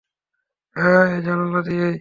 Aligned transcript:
হ্যাঁ, 0.75 1.03
এই 1.13 1.21
জানালা 1.21 1.59
দিয়েই। 1.61 1.89